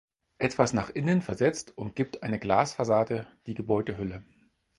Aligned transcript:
Etwas 0.39 0.73
nach 0.73 0.89
innen 0.89 1.21
versetzt 1.21 1.77
umgibt 1.77 2.23
eine 2.23 2.39
Glasfassade 2.39 3.27
die 3.45 3.53
Gebäudehülle. 3.53 4.25